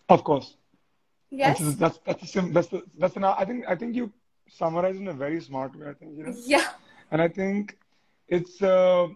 [0.08, 0.56] Of course.
[1.30, 1.58] Yes.
[1.58, 4.12] That's that's that's sim- that's the that's an I think I think you
[4.48, 5.88] summarize in a very smart way.
[5.88, 6.68] I think you know, Yeah.
[7.11, 7.78] and I think
[8.28, 9.08] it's uh,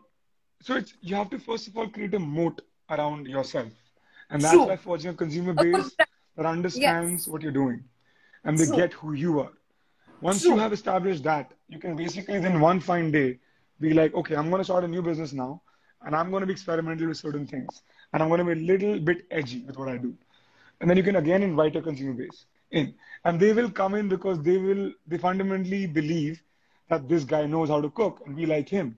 [0.62, 3.70] so it's you have to first of all create a moat around yourself,
[4.30, 4.66] and that's True.
[4.66, 5.94] why forging a consumer base
[6.36, 7.84] that understands what you're doing,
[8.44, 8.76] and they True.
[8.76, 9.52] get who you are.
[10.22, 13.38] Once you have established that, you can basically then one fine day
[13.80, 15.62] be like, okay, I'm going to start a new business now,
[16.02, 18.64] and I'm going to be experimental with certain things, and I'm going to be a
[18.64, 20.14] little bit edgy with what I do.
[20.80, 24.08] And then you can again invite your consumer base in, and they will come in
[24.08, 26.42] because they will they fundamentally believe
[26.88, 28.96] that this guy knows how to cook, and we like him.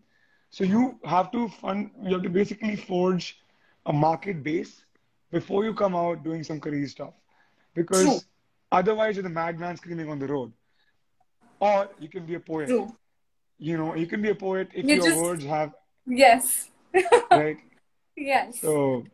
[0.51, 3.39] So you have to fund, you have to basically forge
[3.87, 4.85] a market base
[5.31, 7.15] before you come out doing some crazy stuff,
[7.75, 8.21] because True.
[8.73, 10.53] otherwise you're the madman screaming on the road.
[11.61, 12.69] Or you can be a poet.
[12.69, 12.97] True.
[13.59, 15.73] You know, you can be a poet if You your just- words have
[16.07, 16.71] Yes.
[17.31, 17.59] right.
[18.17, 18.61] Yes.
[18.61, 19.05] So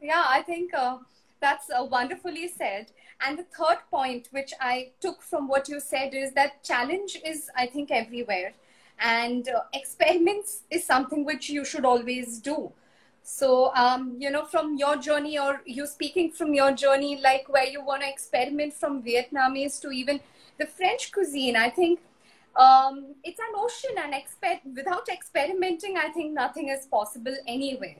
[0.00, 0.98] Yeah, I think uh,
[1.40, 2.92] that's uh, wonderfully said.
[3.20, 7.50] And the third point, which I took from what you said, is that challenge is,
[7.56, 8.52] I think, everywhere.
[9.00, 12.72] And uh, experiments is something which you should always do.
[13.22, 17.64] So, um, you know, from your journey, or you speaking from your journey, like where
[17.66, 20.20] you want to experiment from Vietnamese to even
[20.58, 22.00] the French cuisine, I think
[22.56, 27.96] um, it's an ocean, and exper- without experimenting, I think nothing is possible anywhere.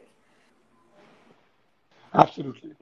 [2.14, 2.72] absolutely.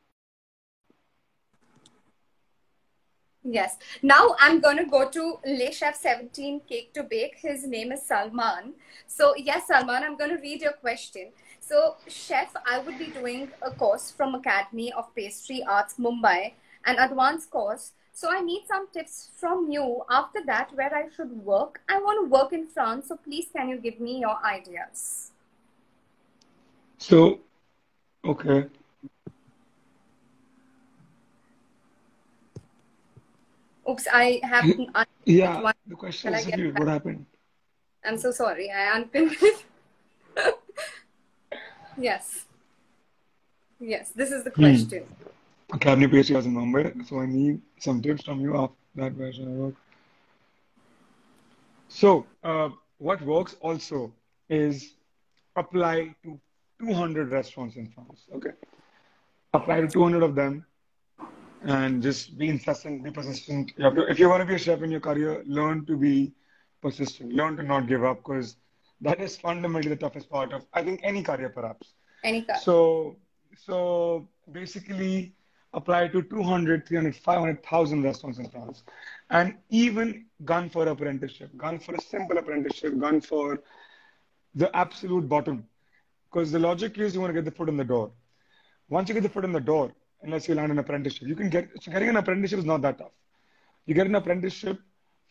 [3.44, 3.76] Yes.
[4.02, 7.38] Now I'm going to go to Le Chef 17 Cake to Bake.
[7.38, 8.74] His name is Salman.
[9.08, 11.32] So, yes, Salman, I'm going to read your question.
[11.58, 16.52] So, Chef, I would be doing a course from Academy of Pastry Arts Mumbai,
[16.86, 17.92] an advanced course.
[18.12, 21.80] So, I need some tips from you after that where I should work.
[21.88, 23.08] I want to work in France.
[23.08, 25.32] So, please, can you give me your ideas?
[27.02, 27.40] So
[28.24, 28.66] okay.
[33.90, 34.64] Oops, I have.
[34.94, 35.74] un- Yeah, one.
[35.88, 36.46] the question is
[36.78, 37.26] what happened?
[38.04, 38.70] I'm so sorry.
[38.70, 39.64] I unpinned it.
[41.98, 42.46] yes.
[43.80, 44.62] Yes, this is the hmm.
[44.62, 45.02] question.
[45.72, 47.06] Academy Pastry House in Mumbai.
[47.06, 49.74] So I need some tips from you after that where should I work?
[51.88, 54.12] So uh, what works also
[54.48, 54.94] is
[55.56, 56.38] apply to
[56.80, 58.26] 200 restaurants in France.
[58.34, 58.50] Okay.
[59.54, 60.64] Apply to 200 of them
[61.64, 63.72] and just be incessant, be persistent.
[63.76, 66.32] You to, if you want to be a chef in your career, learn to be
[66.80, 68.56] persistent, learn to not give up because
[69.00, 71.92] that is fundamentally the toughest part of, I think, any career perhaps.
[72.24, 72.60] Any card.
[72.60, 73.16] So,
[73.56, 75.34] so basically
[75.74, 78.82] apply to 200, 300, 500,000 restaurants in France
[79.30, 83.62] and even gun for apprenticeship, gun for a simple apprenticeship, gun for
[84.54, 85.66] the absolute bottom.
[86.30, 88.10] Because the logic is you want to get the foot in the door.
[88.88, 91.48] Once you get the foot in the door, unless you land an apprenticeship, you can
[91.48, 93.12] get, so getting an apprenticeship is not that tough.
[93.86, 94.78] You get an apprenticeship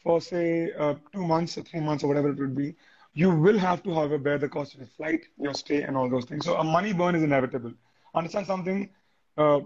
[0.03, 2.75] for say uh, two months or three months or whatever it would be.
[3.13, 6.09] You will have to, however, bear the cost of your flight, your stay, and all
[6.09, 6.45] those things.
[6.45, 7.73] So a money burn is inevitable.
[8.15, 8.89] Understand something?
[9.37, 9.61] Uh,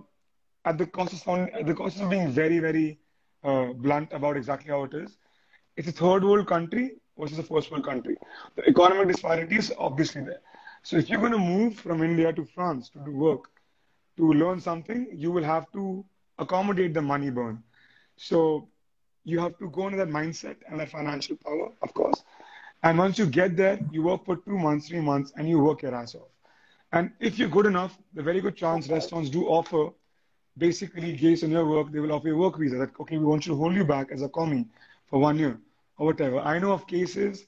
[0.65, 2.99] at the cost of at the cost of being very, very
[3.43, 5.17] uh, blunt about exactly how it is,
[5.77, 8.17] it's a third world country versus a first world country.
[8.55, 10.41] The economic disparity is obviously there.
[10.83, 13.49] So if you're going to move from India to France to do work,
[14.17, 16.05] to learn something, you will have to
[16.39, 17.63] accommodate the money burn.
[18.17, 18.67] So
[19.23, 22.23] you have to go into that mindset and that financial power, of course.
[22.83, 25.81] And once you get there, you work for two months, three months, and you work
[25.81, 26.29] your ass off.
[26.91, 29.89] And if you're good enough, the very good chance restaurants do offer
[30.57, 33.45] basically based on your work, they will offer you work visa that okay, we want
[33.45, 34.65] you to hold you back as a commis
[35.07, 35.59] for one year
[35.97, 36.39] or whatever.
[36.39, 37.45] I know of cases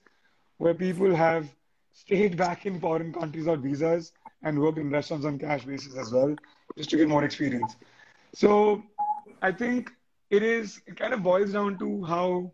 [0.58, 1.50] where people have
[1.94, 4.12] stayed back in foreign countries without visas
[4.44, 6.36] and worked in restaurants on cash basis as well,
[6.78, 7.76] just to get more experience.
[8.34, 8.84] So
[9.42, 9.92] I think
[10.30, 12.52] it is it kind of boils down to how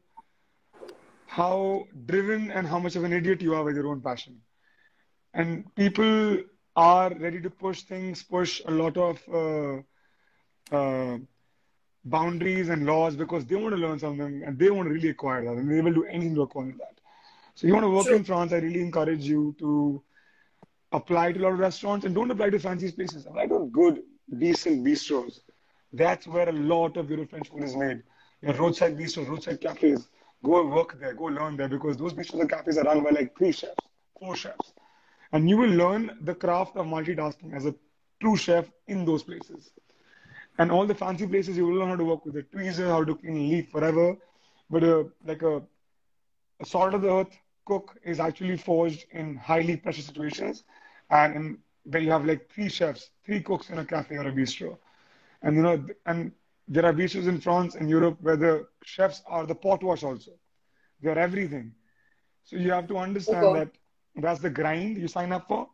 [1.25, 4.39] how driven and how much of an idiot you are with your own passion.
[5.33, 6.43] And people
[6.75, 9.81] are ready to push things, push a lot of uh,
[10.71, 11.17] uh,
[12.05, 15.43] boundaries and laws because they want to learn something and they want to really acquire
[15.45, 16.99] that and they will do anything to acquire that.
[17.55, 18.15] So you want to work True.
[18.17, 20.03] in France, I really encourage you to
[20.91, 23.25] apply to a lot of restaurants and don't apply to fancy spaces.
[23.25, 24.01] Apply to good,
[24.37, 25.39] decent bistros.
[25.91, 28.03] That's where a lot of your French food is made.
[28.41, 30.09] Your roadside bistros, roadside cafes.
[30.43, 33.37] Go work there, go learn there because those bistros and cafes are run by like
[33.37, 33.75] three chefs,
[34.19, 34.73] four chefs.
[35.31, 37.73] And you will learn the craft of multitasking as a
[38.19, 39.71] true chef in those places.
[40.57, 43.03] And all the fancy places, you will learn how to work with a tweezer, how
[43.03, 44.15] to clean leaf forever.
[44.69, 45.61] But uh, like a,
[46.59, 50.63] a salt of the earth cook is actually forged in highly pressure situations,
[51.09, 54.31] and in, where you have like three chefs, three cooks in a cafe or a
[54.31, 54.77] bistro,
[55.41, 56.31] and you know, and
[56.67, 60.31] there are bistros in France and Europe where the chefs are the pot wash also.
[61.01, 61.73] They're everything.
[62.43, 63.55] So you have to understand Okay.
[63.55, 63.69] that
[64.15, 65.69] that's the grind you sign up for,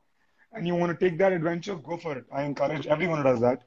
[0.54, 2.26] and you want to take that adventure, go for it.
[2.32, 3.64] I encourage everyone who does that,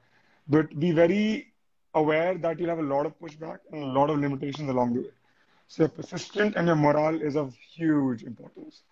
[0.48, 1.52] but be very
[1.94, 5.00] aware that you'll have a lot of pushback and a lot of limitations along the
[5.00, 5.10] way.
[5.68, 8.82] So you're persistent and your morale is of huge importance.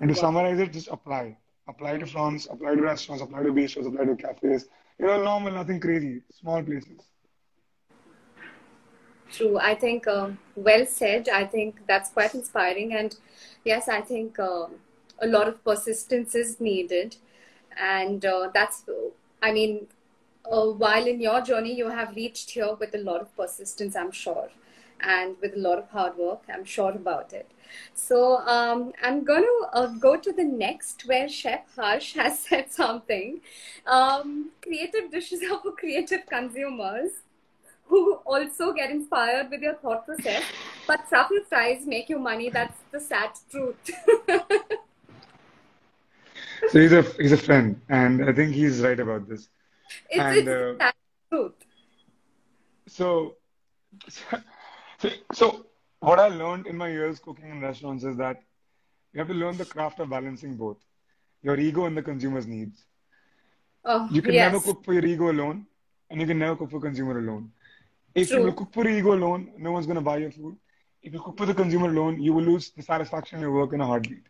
[0.00, 1.36] And to summarize it, just apply.
[1.68, 4.66] Apply to France, apply to restaurants, apply to bistros, apply to cafes.
[4.98, 7.00] You know, normal, nothing crazy, small places.
[9.30, 9.58] True.
[9.58, 11.28] I think um, well said.
[11.28, 12.94] I think that's quite inspiring.
[12.94, 13.14] And
[13.64, 14.80] yes, I think um
[15.20, 17.16] a lot of persistence is needed.
[17.78, 18.84] And uh, that's,
[19.42, 19.86] I mean,
[20.44, 24.10] uh, while in your journey, you have reached here with a lot of persistence, I'm
[24.12, 24.48] sure,
[25.00, 27.50] and with a lot of hard work, I'm sure about it.
[27.94, 32.72] So um, I'm going to uh, go to the next where Chef Harsh has said
[32.72, 33.40] something.
[33.86, 37.10] Um, creative dishes are for creative consumers
[37.86, 40.44] who also get inspired with your thought process.
[40.86, 42.48] But truffle fries make you money.
[42.50, 43.90] That's the sad truth.
[46.68, 49.48] So he's a he's a friend, and I think he's right about this.
[50.10, 50.92] It's, And it's uh,
[51.30, 51.52] truth.
[52.86, 53.36] so,
[54.08, 54.38] so,
[55.32, 55.66] so
[56.00, 58.42] what I learned in my years cooking in restaurants is that
[59.12, 60.78] you have to learn the craft of balancing both
[61.42, 62.84] your ego and the consumer's needs.
[63.84, 65.66] Oh, You can never cook for your ego alone,
[66.10, 67.50] and you can never cook for consumer alone.
[68.14, 70.56] If you cook for your ego alone, no one's going to buy your food.
[71.02, 73.72] If you cook for the consumer alone, you will lose the satisfaction of your work
[73.72, 74.24] in a heartbeat.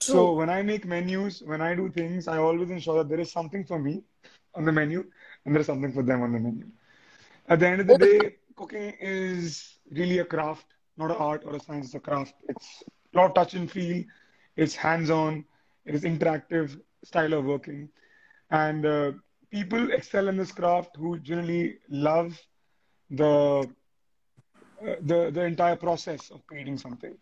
[0.00, 3.32] So when I make menus, when I do things, I always ensure that there is
[3.32, 4.02] something for me
[4.54, 5.04] on the menu
[5.44, 6.66] and there is something for them on the menu.
[7.48, 11.56] At the end of the day, cooking is really a craft, not an art or
[11.56, 12.34] a science, it's a craft.
[12.48, 12.82] It's
[13.14, 14.04] a lot of touch and feel,
[14.56, 15.44] it's hands-on,
[15.84, 17.88] it is interactive style of working.
[18.50, 19.12] And uh,
[19.50, 22.40] people excel in this craft who generally love
[23.10, 23.68] the
[24.82, 27.14] uh, the the entire process of creating something.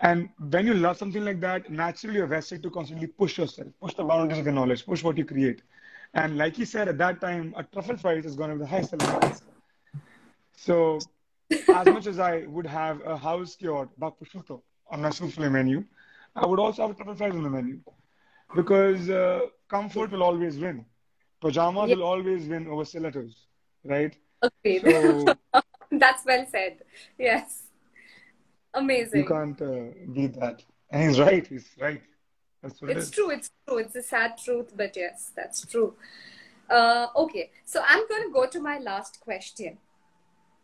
[0.00, 3.94] And when you love something like that, naturally you're vested to constantly push yourself, push
[3.94, 5.62] the boundaries of your knowledge, push what you create.
[6.14, 8.66] And like he said, at that time, a truffle fries is going to be the
[8.66, 9.42] highest selling price.
[10.56, 11.08] So,
[11.70, 15.84] as much as I would have a house cured buck prosciutto on my souffle menu,
[16.34, 17.80] I would also have truffle fries on the menu
[18.54, 20.84] because uh, comfort will always win.
[21.40, 23.46] Pajamas Yeah, will always win over stilettos,
[23.84, 24.16] right?
[24.42, 24.84] agreed.
[24.84, 25.38] So
[25.90, 26.78] That's well said.
[27.18, 27.64] Yes.
[28.74, 29.20] Amazing.
[29.20, 30.62] You can't uh, beat that.
[30.90, 31.46] And he's right.
[31.46, 32.02] He's right.
[32.62, 33.30] That's what it It's true.
[33.30, 33.78] It's true.
[33.78, 35.94] It's a sad truth, but yes, that's true.
[36.68, 39.78] Uh, okay, so I'm going to go to my last question.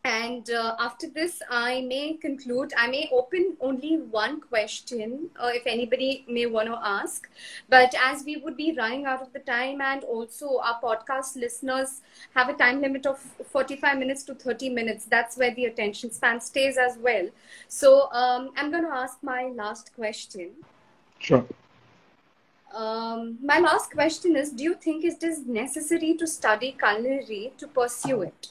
[0.04, 2.72] And uh, after this, I may conclude.
[2.78, 7.28] I may open only one question uh, if anybody may want to ask.
[7.68, 12.02] But as we would be running out of the time, and also our podcast listeners
[12.36, 16.40] have a time limit of 45 minutes to 30 minutes, that's where the attention span
[16.40, 17.28] stays as well.
[17.66, 20.52] So um, I'm going to ask my last question.
[21.18, 21.44] Sure.
[22.76, 27.66] Um, my last question is Do you think it is necessary to study culinary to
[27.68, 28.48] pursue it?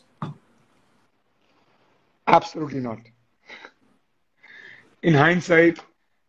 [2.25, 2.97] Absolutely not.
[5.03, 5.77] In hindsight,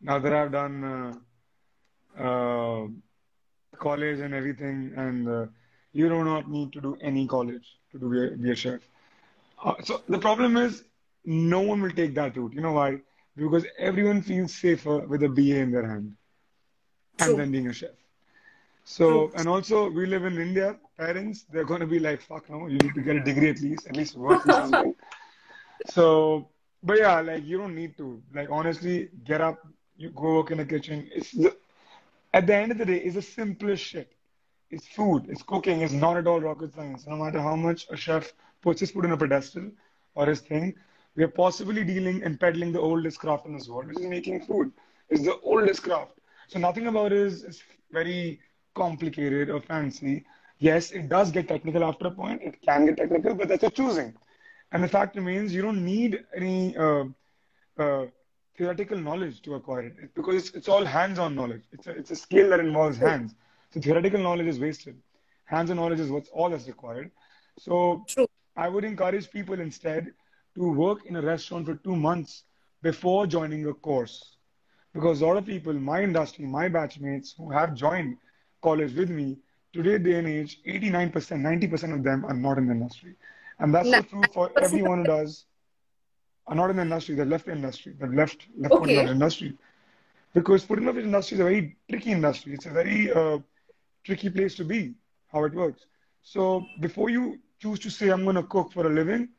[0.03, 2.87] now that I've done uh, uh,
[3.79, 5.47] college and everything, and uh,
[5.95, 8.81] you do not need to do any college to do be a, be a chef.
[9.65, 10.85] Uh, so the problem is,
[11.25, 12.53] no one will take that route.
[12.53, 12.99] You know why?
[13.37, 16.15] Because everyone feels safer with a BA in their hand
[17.18, 17.90] and True, then being a chef.
[19.07, 19.31] true.
[19.31, 22.66] So, and also we live in India, parents, they're going to be like, fuck no,
[22.66, 24.94] you need to get a degree at least, at least work in something.
[25.87, 26.48] So,
[26.83, 28.22] but yeah, like you don't need to.
[28.35, 31.09] Like honestly, get up, you go work in the kitchen.
[31.14, 31.57] It's the,
[32.33, 34.12] at the end of the day, it's the simplest shit.
[34.70, 37.07] It's food, it's cooking, it's not at all rocket science.
[37.07, 39.70] No matter how much a chef puts his food on a pedestal
[40.14, 40.74] or his thing,
[41.14, 44.40] we are possibly dealing and peddling the oldest craft in this world, which is making
[44.40, 44.72] food.
[45.09, 46.15] It's the oldest craft.
[46.49, 48.40] So nothing about it is, is very
[48.75, 50.25] complicated or fancy.
[50.59, 52.42] Yes, it does get technical after a point.
[52.42, 54.15] It can get technical, but that's a choosing.
[54.73, 57.05] And the fact remains, you don't need any uh,
[57.79, 58.07] uh,
[58.57, 61.63] theoretical knowledge to acquire it because it's, it's all hands-on knowledge.
[61.73, 63.35] It's a, it's a skill that involves hands.
[63.71, 64.97] So theoretical knowledge is wasted.
[65.44, 67.11] Hands-on knowledge is what's all that's required.
[67.59, 68.27] So true.
[68.57, 70.13] I would encourage people instead
[70.57, 72.44] to work in a restaurant for two months
[72.83, 74.36] before joining a course
[74.97, 78.19] Because a lot of people, my industry, my batchmates who have joined
[78.63, 79.38] college with me,
[79.73, 83.17] today day and age, 89%, 90% of them are not in the industry.
[83.61, 85.47] And that's so true for everyone who does
[86.49, 89.05] are not in the industry, they've left the industry, they've left left Okay.
[89.05, 89.59] foot industry.
[90.35, 92.55] Because food and beverage industry is a very tricky industry.
[92.55, 93.38] It's a very uh,
[94.05, 94.94] tricky place to be,
[95.33, 95.87] how it works.
[96.23, 99.31] So before you choose to say, I'm going to cook for a living,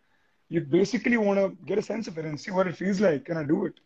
[0.50, 3.26] you basically want to get a sense of it and see what it feels like.
[3.26, 3.80] Can I do it?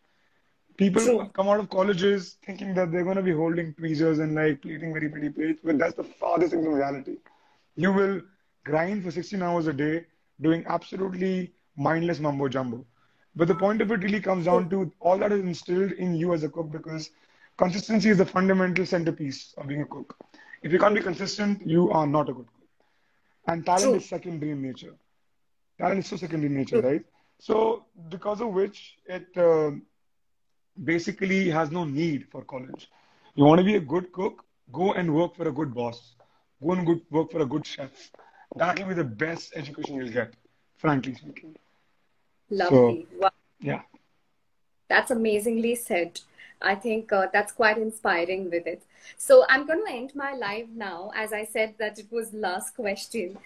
[0.82, 1.30] People True.
[1.34, 4.92] come out of colleges thinking that they're going to be holding tweezers and like plating
[4.92, 7.18] very pretty plates, but that's the farthest thing from reality.
[7.76, 8.22] You will
[8.64, 10.06] grind for 16 hours a day
[10.42, 12.84] doing absolutely mindless mumbo jumbo.
[13.36, 16.34] But the point of it really comes down to all that is instilled in you
[16.34, 17.12] as a cook because
[17.58, 20.18] consistency is the fundamental centerpiece of being a cook.
[20.64, 22.68] If you can't be consistent, you are not a good cook.
[23.46, 23.96] And talent True.
[23.98, 24.96] is secondary in nature.
[25.78, 27.06] Talent is so secondary in nature, right?
[27.38, 29.72] So, because of which it uh,
[30.84, 32.90] basically has no need for college.
[33.36, 36.16] You want to be a good cook, go and work for a good boss.
[36.64, 38.12] Go and good, work for a good chef.
[38.56, 40.34] That will be the best education you'll get,
[40.78, 41.56] frankly speaking.
[42.50, 43.08] Lovely.
[43.18, 43.32] Wow.
[43.60, 43.82] Yeah.
[44.90, 46.20] That's amazingly said.
[46.62, 48.84] I think uh, that's quite inspiring Vidit.
[49.18, 51.12] So I'm going to end my live now.
[51.16, 53.38] As I said that it was last question.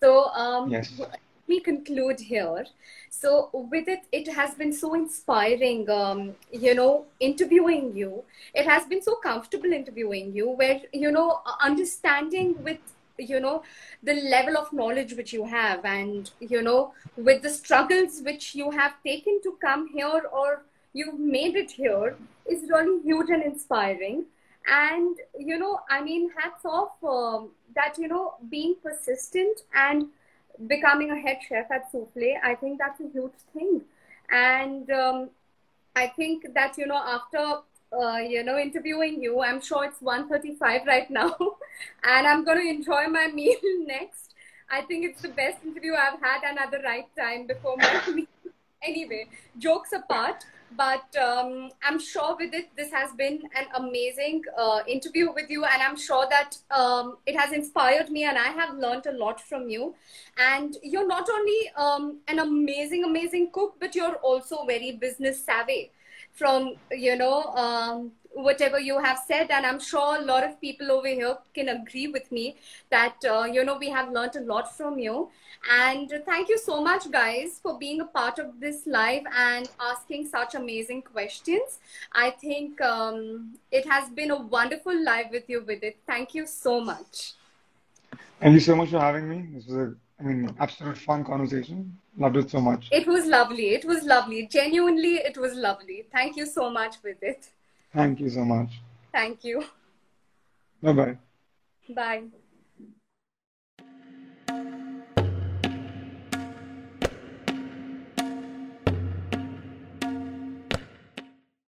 [0.00, 1.00] So um, Yes.
[1.48, 2.66] Me conclude here.
[3.10, 5.88] So Vidit, it has been so inspiring.
[5.90, 8.24] Um, you know, interviewing you.
[8.54, 12.78] It has been so comfortable interviewing you, where you know, understanding with
[13.18, 13.62] you know
[14.02, 18.70] the level of knowledge which you have and you know with the struggles which you
[18.70, 20.62] have taken to come here or
[20.92, 22.16] you've made it here
[22.46, 24.24] is really huge and inspiring
[24.66, 30.06] and you know i mean hats off um, that you know being persistent and
[30.66, 33.82] becoming a head chef at souffle i think that's a huge thing.
[34.30, 35.30] And um,
[35.96, 37.44] i think that you know after
[38.00, 41.36] uh, you know interviewing you i'm sure it's 1.35 right now
[42.04, 44.28] and i'm going to enjoy my meal next.
[44.74, 48.00] I think it's the best interview i've had and at the right time before my
[48.14, 48.52] meal.
[48.82, 49.26] Anyway
[49.58, 50.46] jokes apart
[50.76, 55.64] but um, i'm sure Vidit this has been an amazing uh, interview with you.
[55.64, 59.40] And i'm sure that um, it has inspired me and i have learned a lot
[59.40, 59.94] from you.
[60.38, 65.90] And you're not only um, an amazing amazing cook but you're also very business savvy
[66.32, 70.90] from you know um, whatever you have said and i'm sure a lot of people
[70.90, 72.56] over here can agree with me
[72.90, 75.28] that uh, you know we have learned a lot from you.
[75.70, 80.26] And thank you so much guys for being a part of this live and asking
[80.26, 81.78] such amazing questions.
[82.12, 86.80] I think um, it has been a wonderful live with you Vidit thank you so
[86.80, 87.34] much.
[88.40, 89.46] Thank you so much for having me.
[89.54, 91.96] This was a, I mean, absolute fun conversation.
[92.18, 92.88] Loved it so much.
[92.90, 93.68] it was lovely.
[93.74, 94.46] It was lovely.
[94.46, 96.06] Genuinely it was lovely.
[96.12, 97.48] Thank you so much Vidit
[97.94, 98.82] Thank you so much.
[99.12, 99.62] thank you
[100.82, 101.18] Bye bye.
[101.94, 102.30] bye